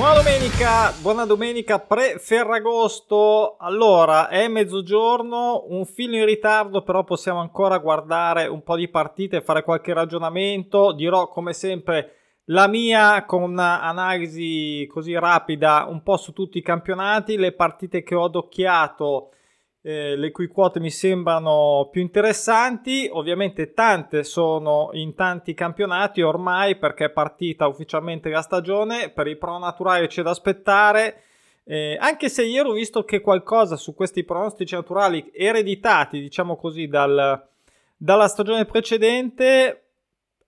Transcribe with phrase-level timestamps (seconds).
[0.00, 3.58] Buona domenica, buona domenica pre-Ferragosto.
[3.58, 9.42] Allora, è mezzogiorno, un filo in ritardo, però possiamo ancora guardare un po' di partite
[9.42, 10.92] fare qualche ragionamento.
[10.92, 17.36] Dirò come sempre la mia con un'analisi così rapida un po' su tutti i campionati,
[17.36, 19.32] le partite che ho adocchiato
[19.82, 23.08] eh, le cui quote mi sembrano più interessanti.
[23.10, 29.10] Ovviamente tante sono in tanti campionati ormai perché è partita ufficialmente la stagione.
[29.10, 31.22] Per i pro naturali c'è da aspettare.
[31.64, 36.88] Eh, anche se ieri ho visto che qualcosa su questi pronostici naturali ereditati, diciamo così,
[36.88, 37.46] dal,
[37.96, 39.89] dalla stagione precedente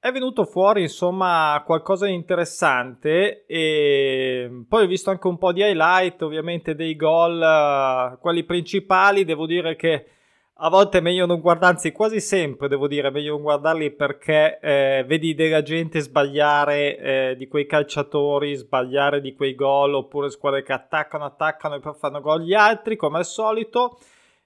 [0.04, 5.60] è venuto fuori insomma qualcosa di interessante e poi ho visto anche un po' di
[5.60, 9.24] highlight ovviamente dei gol uh, quelli principali.
[9.24, 10.06] Devo dire che
[10.54, 13.92] a volte è meglio non guardarli anzi quasi sempre devo dire è meglio non guardarli
[13.92, 20.30] perché eh, vedi della gente sbagliare eh, di quei calciatori sbagliare di quei gol oppure
[20.30, 23.98] squadre che attaccano attaccano e poi fanno gol gli altri come al solito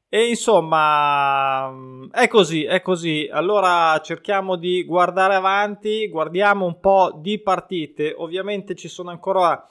[0.08, 1.72] e insomma,
[2.12, 3.28] è così, è così.
[3.30, 8.14] Allora cerchiamo di guardare avanti, guardiamo un po' di partite.
[8.16, 9.66] Ovviamente ci sono ancora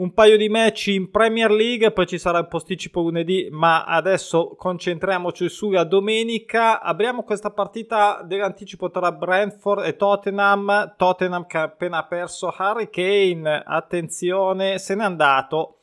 [0.00, 4.54] un paio di match in Premier League, poi ci sarà il posticipo lunedì, ma adesso
[4.56, 6.80] concentriamoci sulla domenica.
[6.80, 10.94] Apriamo questa partita dell'anticipo tra Brentford e Tottenham.
[10.96, 15.79] Tottenham che ha appena perso Harry Kane, attenzione, se n'è andato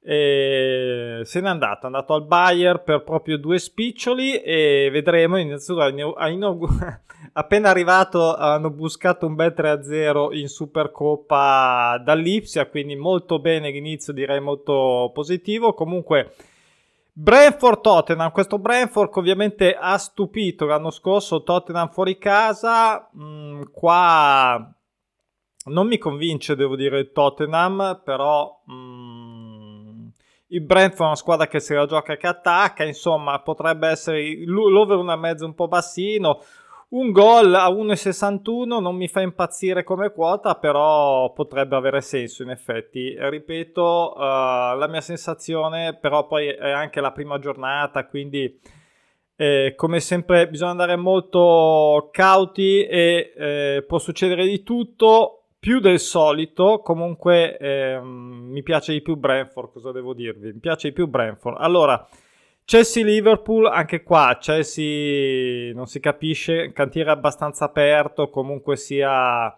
[0.00, 5.36] e se n'è andato, è andato al Bayer per proprio due spiccioli e vedremo.
[5.36, 5.82] Innanzitutto,
[7.32, 14.40] appena arrivato, hanno buscato un bel 3-0 in Supercoppa dall'Ipsia, quindi molto bene l'inizio, direi
[14.40, 15.74] molto positivo.
[15.74, 16.32] Comunque,
[17.12, 24.72] Brentford Tottenham, questo Brentford ovviamente ha stupito l'anno scorso, Tottenham fuori casa, mm, qua
[25.64, 28.62] non mi convince, devo dire, il Tottenham, però...
[28.70, 29.47] Mm,
[30.48, 34.44] il Brentford è una squadra che se la gioca e che attacca, insomma potrebbe essere
[34.44, 36.42] l'over una mezza un po' bassino.
[36.90, 42.48] Un gol a 1,61 non mi fa impazzire come quota, però potrebbe avere senso in
[42.48, 43.14] effetti.
[43.18, 48.58] Ripeto, uh, la mia sensazione, però poi è anche la prima giornata, quindi
[49.36, 55.98] eh, come sempre bisogna andare molto cauti e eh, può succedere di tutto più del
[55.98, 60.52] solito, comunque ehm, mi piace di più Brentford, cosa devo dirvi?
[60.52, 61.56] Mi piace di più Brentford.
[61.58, 62.06] Allora,
[62.64, 69.52] Chelsea-Liverpool, anche qua Chelsea non si capisce, cantiere abbastanza aperto, comunque sia...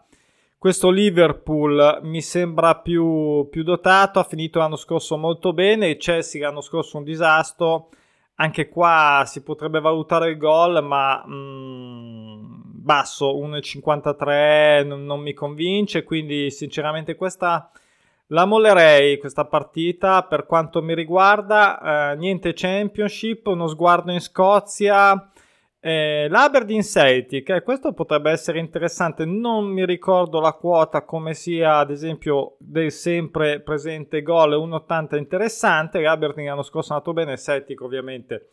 [0.57, 6.61] Questo Liverpool mi sembra più, più dotato, ha finito l'anno scorso molto bene, Chelsea l'anno
[6.61, 7.89] scorso un disastro,
[8.35, 11.25] anche qua si potrebbe valutare il gol, ma...
[11.27, 17.71] Mm, basso, 1,53 non, non mi convince, quindi sinceramente questa
[18.33, 25.31] la mollerei questa partita per quanto mi riguarda, eh, niente championship, uno sguardo in Scozia,
[25.81, 31.79] eh, l'Aberdeen Celtic, eh, questo potrebbe essere interessante, non mi ricordo la quota come sia
[31.79, 37.81] ad esempio del sempre presente gol 1,80 interessante, l'Aberdeen l'anno scorso è andato bene, Celtic
[37.81, 38.51] ovviamente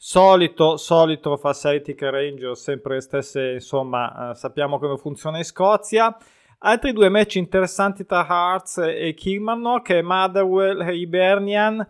[0.00, 6.16] Solito, solito fa Celtic Rangers, sempre le stesse, insomma, eh, sappiamo come funziona in Scozia.
[6.60, 11.84] Altri due match interessanti tra Hearts e Kilmarnock, Motherwell e Hibernian.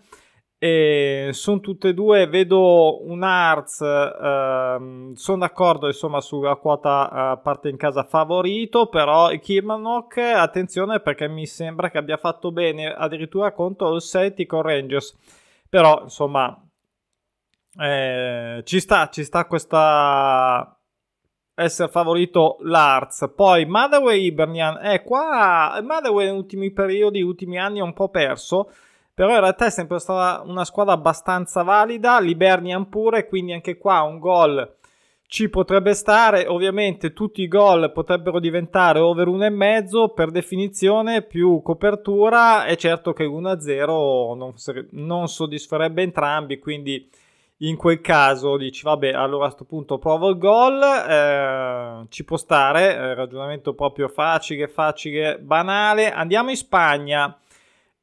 [0.56, 7.42] E sono tutte e due, vedo un Hearts, ehm, sono d'accordo insomma sulla quota eh,
[7.42, 9.40] parte in casa favorito, però il
[10.34, 15.14] attenzione perché mi sembra che abbia fatto bene addirittura contro il Celtic Rangers.
[15.68, 16.58] Però insomma
[17.78, 20.78] eh, ci sta, ci sta questa
[21.54, 23.32] essere favorito l'Arts.
[23.34, 28.70] Poi Motherway Ibernian, eh qua Motherway negli ultimi periodi, ultimi anni è un po' perso,
[29.12, 34.02] però in realtà è sempre stata una squadra abbastanza valida, l'Ibernian pure, quindi anche qua
[34.02, 34.76] un gol
[35.28, 42.64] ci potrebbe stare, ovviamente tutti i gol potrebbero diventare over 1,5 per definizione più copertura,
[42.64, 44.54] è certo che 1-0 non,
[44.92, 47.10] non soddisferebbe entrambi, quindi
[47.60, 52.36] in quel caso dici vabbè allora a questo punto provo il gol eh, ci può
[52.36, 56.12] stare eh, ragionamento proprio facile facile banale.
[56.12, 57.36] Andiamo in Spagna.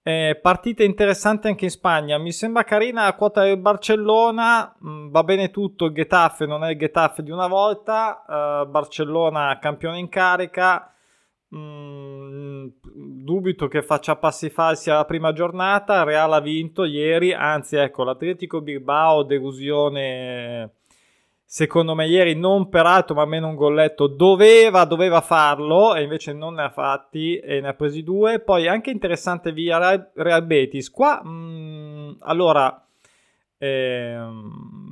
[0.07, 2.18] Eh, partita interessante anche in Spagna.
[2.18, 4.75] Mi sembra carina la quota del Barcellona.
[4.86, 8.25] Mm, va bene tutto il Getafe non è il Getafe di una volta.
[8.28, 10.95] Eh, Barcellona campione in carica
[11.57, 12.68] Mm,
[13.24, 16.04] dubito che faccia passi falsi alla prima giornata.
[16.04, 20.72] Real ha vinto ieri, anzi, ecco l'Atletico Bilbao, delusione
[21.48, 26.56] secondo me ieri non peraltro ma meno un golletto doveva, doveva farlo e invece non
[26.56, 31.22] ne ha fatti e ne ha presi due poi anche interessante via Real, Betis qua
[31.24, 32.84] mm, allora
[33.60, 34.85] ehm,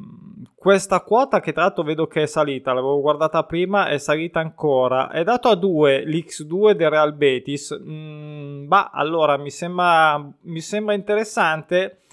[0.64, 5.12] questa quota che tra l'altro vedo che è salita l'avevo guardata prima è salita ancora.
[5.12, 7.78] È dato a 2 l'X2 del Real Betis.
[7.84, 12.04] Mm, bah allora mi sembra, mi sembra interessante.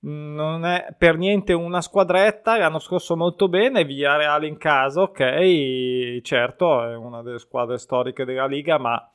[0.00, 6.20] Non è per niente una squadretta, l'anno scorso molto bene, via Reale in casa, ok,
[6.22, 9.11] certo è una delle squadre storiche della Liga, ma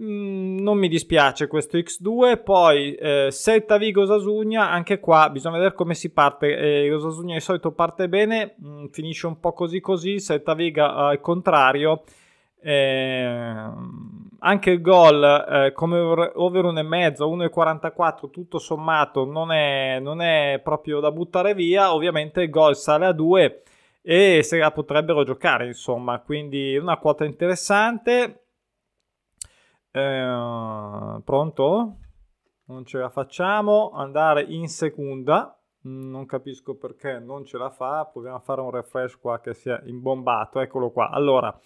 [0.00, 5.74] mm, non mi dispiace questo X2, poi eh, Celta Vigo Sasugna, anche qua bisogna vedere
[5.74, 6.56] come si parte,
[6.86, 11.20] eh, Sasugna di solito parte bene, mm, finisce un po' così così, Celta Vigo al
[11.20, 12.02] contrario,
[12.66, 13.70] eh,
[14.38, 21.00] anche il gol eh, come over 1,5, 1,44 tutto sommato non è, non è proprio
[21.00, 21.92] da buttare via.
[21.94, 23.62] Ovviamente il gol sale a 2
[24.02, 28.43] e se la potrebbero giocare, insomma, quindi una quota interessante.
[29.96, 31.98] Eh, pronto?
[32.66, 35.56] Non ce la facciamo andare in seconda.
[35.82, 38.08] Non capisco perché non ce la fa.
[38.12, 40.58] Proviamo a fare un refresh qua che sia imbombato.
[40.58, 41.10] Eccolo qua.
[41.10, 41.56] Allora,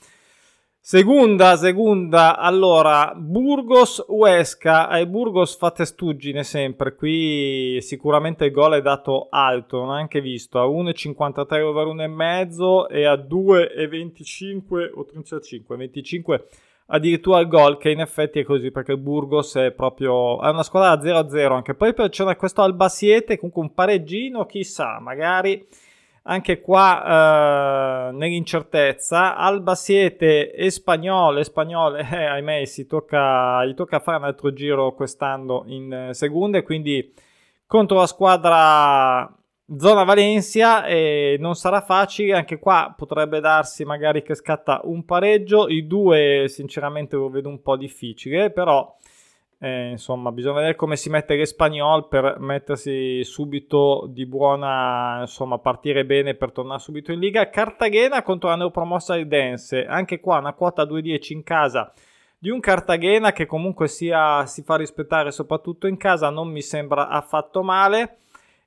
[0.81, 8.81] Seconda, seconda, allora, Burgos Uesca, ai Burgos fa testuggine sempre, qui sicuramente il gol è
[8.81, 15.77] dato alto, non ho anche visto, a 1,53 over 1,5 e a 2,25 o 35,
[15.77, 16.47] 25
[16.91, 20.63] addirittura il gol che in effetti è così perché il Burgos è proprio, è una
[20.63, 25.67] squadra da 0-0 anche, poi c'è questo Albasiete, comunque un pareggino, chissà, magari
[26.23, 29.37] anche qua eh, nell'incertezza.
[29.37, 34.95] Alba Siete e Spagnole, Spagnole eh, ahimè si tocca, gli tocca fare un altro giro
[34.95, 37.13] quest'anno in eh, seconda, quindi
[37.67, 39.38] contro la squadra
[39.77, 45.69] zona Valencia e non sarà facile, anche qua potrebbe darsi magari che scatta un pareggio,
[45.69, 48.97] i due sinceramente lo vedo un po' difficile, però
[49.61, 56.07] eh, insomma, bisogna vedere come si mette l'Espagnol per mettersi subito di buona, insomma, partire
[56.07, 57.51] bene per tornare subito in Liga.
[57.51, 61.93] Cartagena contro la neopromossa Dense, anche qua una quota 2-10 in casa
[62.39, 67.09] di un Cartagena che comunque sia, si fa rispettare soprattutto in casa, non mi sembra
[67.09, 68.19] affatto male.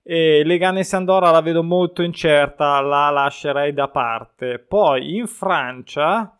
[0.03, 4.59] E Leganes Andorra la vedo molto incerta, la lascerei da parte.
[4.59, 6.35] Poi in Francia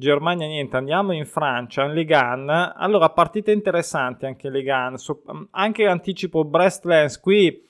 [0.00, 2.48] Germania niente, andiamo in Francia, in Ligan.
[2.48, 7.66] Allora, partite interessanti anche Ligan, so, anche l'anticipo Brest-Lens qui.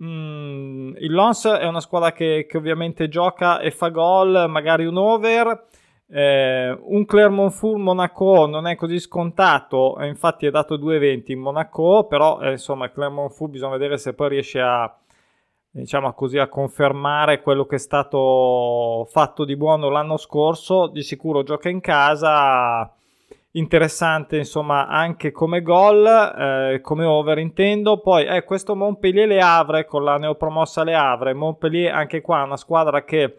[0.00, 4.96] Mm, il Lons è una squadra che, che, ovviamente gioca e fa gol, magari un
[4.96, 5.64] over.
[6.14, 12.38] Eh, un Clermont-Foot Monaco non è così scontato, infatti è dato 2,20 in Monaco, però
[12.40, 14.94] eh, insomma Clermont-Foot bisogna vedere se poi riesce a,
[15.70, 20.88] diciamo così, a confermare quello che è stato fatto di buono l'anno scorso.
[20.88, 22.94] Di sicuro gioca in casa,
[23.52, 28.00] interessante insomma anche come gol, eh, come over intendo.
[28.00, 31.32] Poi eh, questo Montpellier Le Havre con la neopromossa Le Havre.
[31.32, 33.38] Montpellier anche qua una squadra che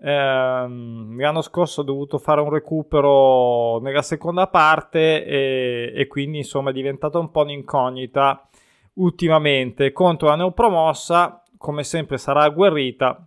[0.00, 6.70] ehm, l'anno scorso ha dovuto fare un recupero nella seconda parte e, e quindi insomma
[6.70, 8.48] è diventata un po' un'incognita
[8.94, 13.26] ultimamente contro la neopromossa come sempre sarà agguerrita.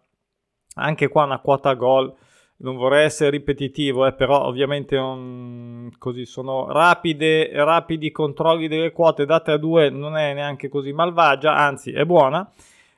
[0.76, 2.12] Anche qua una quota gol.
[2.58, 9.26] Non vorrei essere ripetitivo, eh, però ovviamente non, così sono rapide, rapidi controlli delle quote
[9.26, 12.48] date a due, non è neanche così malvagia, anzi è buona.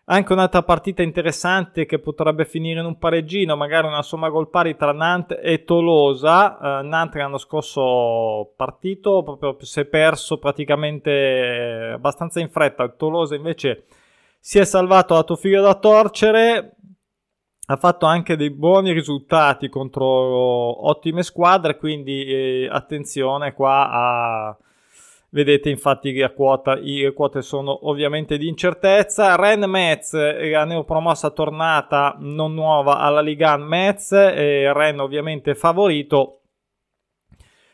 [0.05, 4.75] Anche un'altra partita interessante che potrebbe finire in un pareggino, magari una somma gol pari
[4.75, 6.57] tra Nantes e Tolosa.
[6.59, 12.89] Uh, Nantes l'anno scorso partito, proprio si è perso praticamente abbastanza in fretta.
[12.89, 13.85] Tolosa invece
[14.39, 16.75] si è salvato la tua figlia da torcere,
[17.67, 24.57] ha fatto anche dei buoni risultati contro ottime squadre, quindi eh, attenzione qua a...
[25.33, 29.35] Vedete infatti che a quota, le quote sono ovviamente di incertezza.
[29.35, 36.37] Ren Metz, la neopromossa tornata non nuova alla Liga Metz, Ren ovviamente favorito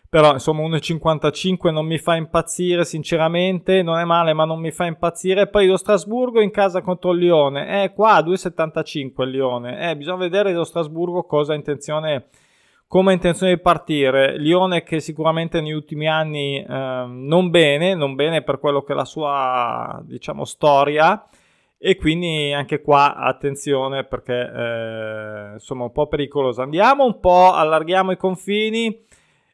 [0.10, 4.86] però insomma 1,55 non mi fa impazzire sinceramente, non è male ma non mi fa
[4.86, 5.48] impazzire.
[5.48, 10.18] Poi lo Strasburgo in casa contro il Lione, eh qua 2,75 il Lione, eh bisogna
[10.18, 12.30] vedere lo Strasburgo cosa ha intenzione,
[12.90, 14.36] come intenzione di partire.
[14.40, 16.66] Lione che sicuramente negli ultimi anni eh,
[17.08, 21.24] non bene, non bene per quello che è la sua diciamo storia
[21.78, 26.64] e quindi anche qua attenzione perché eh, insomma un po' pericolosa.
[26.64, 29.06] Andiamo un po', allarghiamo i confini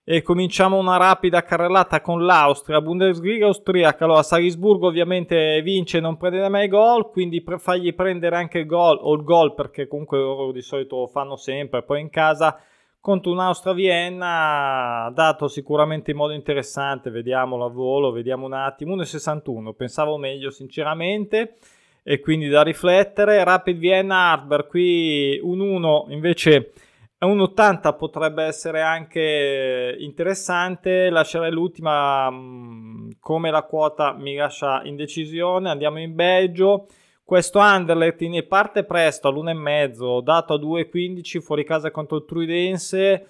[0.05, 4.05] e cominciamo una rapida carrellata con l'Austria, Bundesliga austriaca.
[4.05, 8.97] Allora, Salisburgo ovviamente vince, non prende mai gol, quindi pre- fagli prendere anche il gol
[9.01, 11.83] o il gol perché comunque loro di solito lo fanno sempre.
[11.83, 12.57] Poi in casa
[13.05, 17.11] contro un'Austria-Vienna dato sicuramente in modo interessante.
[17.11, 18.95] Vediamolo a volo, vediamo un attimo.
[18.95, 21.57] 1,61, pensavo meglio sinceramente
[22.01, 23.43] e quindi da riflettere.
[23.43, 26.71] Rapid Vienna Hardberg qui un 1 invece
[27.19, 31.11] a 1,80 potrebbe essere anche interessante.
[31.11, 35.69] Lascerei l'ultima mm, come la quota mi lascia in decisione.
[35.69, 36.87] Andiamo in Belgio.
[37.25, 43.27] Questo Anderlecht in parte presto all'1,5, dato a 2,15 fuori casa contro il Truidense.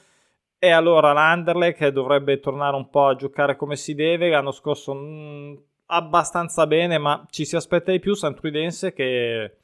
[0.60, 4.30] E allora l'Anderlecht dovrebbe tornare un po' a giocare come si deve.
[4.30, 5.54] L'anno scorso mh, mm,
[5.86, 8.16] abbastanza bene, ma ci si aspetta di più.
[8.16, 9.60] San Truidense che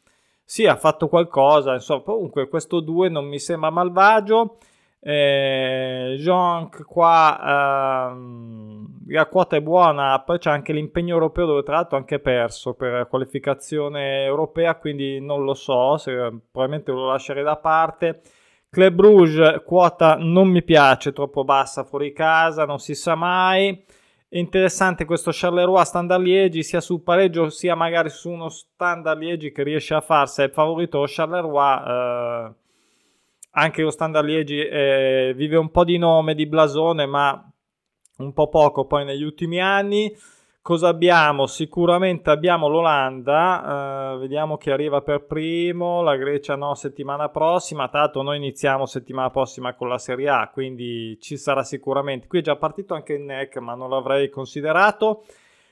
[0.46, 4.56] sì, ha fatto qualcosa, insomma, comunque questo 2 non mi sembra malvagio.
[5.04, 11.76] Eh, Jonk qua ehm, la quota è buona, poi c'è anche l'impegno europeo dove tra
[11.76, 16.12] l'altro ha anche perso per qualificazione europea, quindi non lo so, se,
[16.52, 18.22] probabilmente lo lascerei da parte.
[18.70, 23.84] Club Rouge quota non mi piace, troppo bassa fuori casa, non si sa mai.
[24.30, 29.52] È interessante questo Charleroi standard Liegi sia sul pareggio sia magari su uno standard Liegi
[29.52, 32.54] che riesce a farsi il favorito Charleroi eh,
[33.52, 37.52] anche lo standard Liegi eh, vive un po' di nome di blasone ma
[38.18, 40.16] un po' poco poi negli ultimi anni
[40.64, 41.48] Cosa abbiamo?
[41.48, 48.22] Sicuramente abbiamo l'Olanda, eh, vediamo chi arriva per primo, la Grecia no settimana prossima, tanto
[48.22, 52.28] noi iniziamo settimana prossima con la Serie A, quindi ci sarà sicuramente.
[52.28, 55.24] Qui è già partito anche il NEC, ma non l'avrei considerato.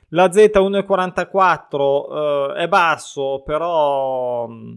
[0.10, 4.76] La Z 1,44 eh, è basso, però mm,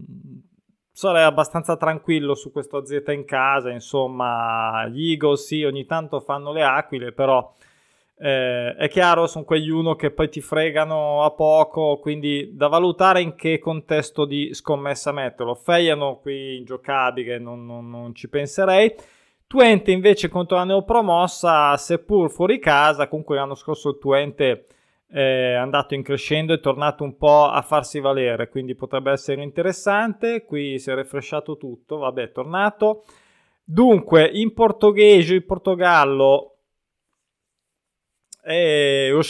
[1.09, 6.53] sarei abbastanza tranquillo su questo Z in casa, insomma, gli Eagles sì, ogni tanto fanno
[6.53, 7.53] le aquile, però
[8.17, 13.21] eh, è chiaro, sono quegli uno che poi ti fregano a poco, quindi da valutare
[13.21, 15.55] in che contesto di scommessa metterlo.
[15.55, 18.95] Feiano qui ingiocabile, non, non, non ci penserei.
[19.45, 24.65] Twente invece contro la neopromossa, seppur fuori casa, comunque l'anno scorso il Twente
[25.13, 30.43] è andato in crescendo, è tornato un po' a farsi valere, quindi potrebbe essere interessante.
[30.43, 33.03] Qui si è refresciato tutto, vabbè, è tornato.
[33.63, 36.53] Dunque, in portoghese, in Portogallo,
[38.43, 39.21] e lo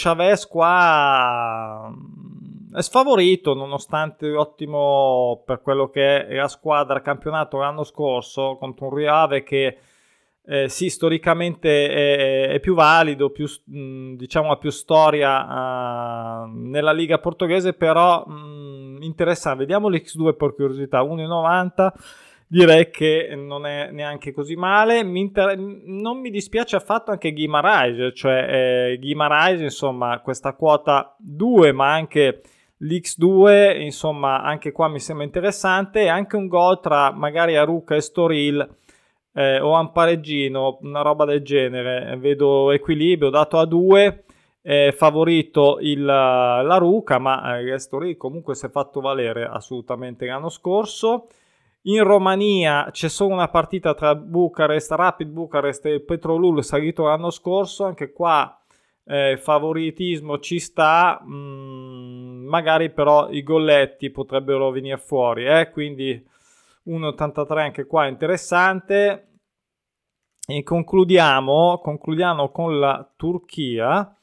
[0.49, 8.55] qua mm, è sfavorito nonostante ottimo per quello che è la squadra campionato l'anno scorso
[8.57, 9.77] contro un Riave che
[10.45, 16.91] eh, sì, storicamente è, è, più valido, più, mm, diciamo ha più storia uh, nella
[16.91, 19.59] Liga portoghese, però mh, mm, interessante.
[19.59, 21.91] Vediamo l'X2 per curiosità, 1,90
[22.45, 25.03] direi che non è neanche così male.
[25.03, 31.71] Mi inter- non mi dispiace affatto anche Guimaraes, cioè eh, Guimaraes, insomma, questa quota 2,
[31.71, 32.41] ma anche
[32.79, 36.01] l'X2, insomma, anche qua mi sembra interessante.
[36.01, 38.81] E anche un gol tra magari Aruca e Storil.
[39.33, 42.15] Eh, o un pareggino, una roba del genere.
[42.17, 44.23] Vedo equilibrio dato a 2.
[44.65, 50.49] Eh, favorito il, la Ruca, ma eh, Storil comunque si è fatto valere assolutamente l'anno
[50.49, 51.27] scorso.
[51.85, 57.83] In Romania c'è solo una partita tra Bucarest, Rapid Bucarest e Petrolul salito l'anno scorso,
[57.83, 58.57] anche qua
[59.05, 65.69] eh, favoritismo ci sta, mm, magari però i golletti potrebbero venire fuori, eh?
[65.71, 66.25] quindi
[66.87, 69.27] 1,83 anche qua interessante.
[70.45, 74.17] E concludiamo, concludiamo con la Turchia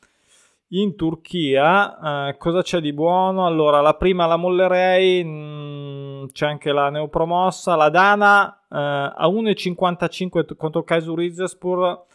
[0.73, 3.45] in Turchia eh, cosa c'è di buono?
[3.47, 9.27] Allora, la prima la mollerei, mh, mm, c'è anche la neopromossa, la Dana eh, a
[9.27, 12.07] 1,55 contro Kaiser Rizespur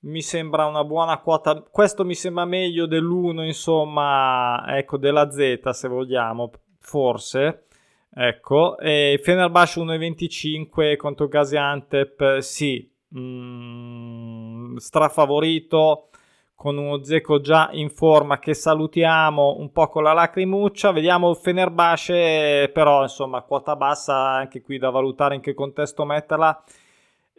[0.00, 1.60] mi sembra una buona quota.
[1.60, 7.67] Questo mi sembra meglio dell'1, insomma, ecco, della Z se vogliamo, forse.
[8.10, 16.08] Ecco, e Fenerbahce 1,25 contro Gaziantep, sì, mh, mm, strafavorito
[16.58, 20.90] con uno Zeco già in forma che salutiamo un po' con la lacrimuccia.
[20.90, 26.64] Vediamo Fenerbahce, però insomma quota bassa anche qui da valutare in che contesto metterla.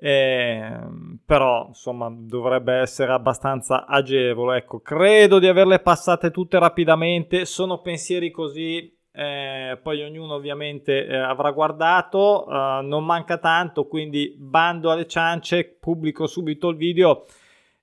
[0.01, 0.79] Eh,
[1.25, 4.59] però insomma dovrebbe essere abbastanza agevole.
[4.59, 7.43] Ecco, credo di averle passate tutte rapidamente.
[7.43, 8.98] Sono pensieri così.
[9.11, 15.77] Eh, poi ognuno ovviamente eh, avrà guardato, uh, non manca tanto, quindi bando alle ciance,
[15.79, 17.25] pubblico subito il video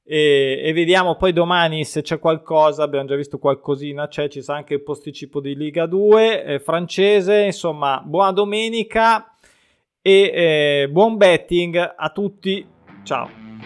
[0.09, 4.59] e, e, vediamo poi domani se c'è qualcosa, abbiamo già visto qualcosina, c'è, ci sarà
[4.59, 9.35] anche il posticipo di Liga 2 eh, francese, insomma buona domenica
[10.00, 12.64] e eh, buon betting a tutti,
[13.02, 13.65] ciao!